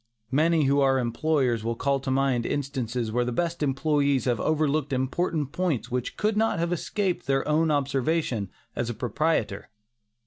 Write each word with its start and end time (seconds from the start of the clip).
Many 0.31 0.63
who 0.63 0.81
are 0.81 0.97
employers 0.97 1.63
will 1.63 1.75
call 1.75 1.99
to 1.99 2.09
mind 2.09 2.43
instances 2.43 3.11
where 3.11 3.23
the 3.23 3.31
best 3.31 3.61
employees 3.61 4.25
have 4.25 4.39
overlooked 4.39 4.91
important 4.93 5.51
points 5.51 5.91
which 5.91 6.17
could 6.17 6.35
not 6.35 6.57
have 6.57 6.73
escaped 6.73 7.27
their 7.27 7.47
own 7.47 7.69
observation 7.69 8.49
as 8.75 8.89
a 8.89 8.95
proprietor. 8.95 9.69